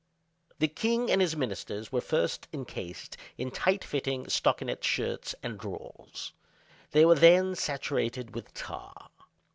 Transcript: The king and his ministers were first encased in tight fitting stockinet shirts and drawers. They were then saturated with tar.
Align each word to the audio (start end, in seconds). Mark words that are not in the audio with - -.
The 0.57 0.67
king 0.67 1.11
and 1.11 1.21
his 1.21 1.35
ministers 1.35 1.91
were 1.91 2.01
first 2.01 2.47
encased 2.51 3.17
in 3.37 3.51
tight 3.51 3.83
fitting 3.83 4.27
stockinet 4.29 4.83
shirts 4.83 5.35
and 5.43 5.59
drawers. 5.59 6.33
They 6.89 7.05
were 7.05 7.13
then 7.13 7.53
saturated 7.53 8.33
with 8.33 8.51
tar. 8.55 9.11